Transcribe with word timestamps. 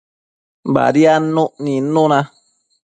Badiadnuc 0.73 1.51
nidnun 1.63 2.09
na 2.11 2.19